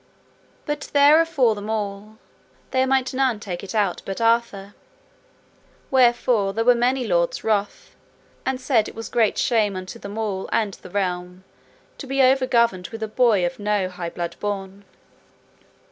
But 0.65 0.89
there 0.93 1.21
afore 1.21 1.53
them 1.53 1.69
all, 1.69 2.17
there 2.71 2.87
might 2.87 3.13
none 3.13 3.39
take 3.39 3.63
it 3.63 3.75
out 3.75 4.01
but 4.03 4.19
Arthur; 4.19 4.73
wherefore 5.91 6.53
there 6.53 6.65
were 6.65 6.73
many 6.73 7.05
lords 7.05 7.43
wroth, 7.43 7.95
and 8.43 8.59
said 8.59 8.87
it 8.87 8.95
was 8.95 9.09
great 9.09 9.37
shame 9.37 9.75
unto 9.75 9.99
them 9.99 10.17
all 10.17 10.49
and 10.51 10.73
the 10.73 10.89
realm, 10.89 11.43
to 11.99 12.07
be 12.07 12.17
overgoverned 12.19 12.87
with 12.89 13.03
a 13.03 13.07
boy 13.07 13.45
of 13.45 13.59
no 13.59 13.89
high 13.89 14.09
blood 14.09 14.35
born. 14.39 14.85